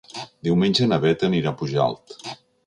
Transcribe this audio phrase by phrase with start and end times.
[0.47, 2.19] Diumenge na Beth anirà a Pujalt.